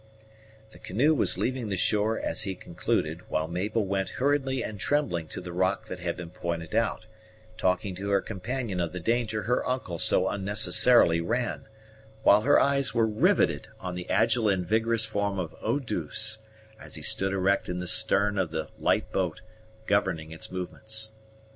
[0.71, 5.27] The canoe was leaving the shore as he concluded, while Mabel went hurriedly and trembling
[5.27, 7.05] to the rock that had been pointed out,
[7.55, 11.67] talking to her companion of the danger her uncle so unnecessarily ran,
[12.23, 16.39] while her eyes were riveted on the agile and vigorous form of Eau douce,
[16.79, 19.41] as he stood erect in the stern of the light boat,
[19.85, 21.11] governing its movements.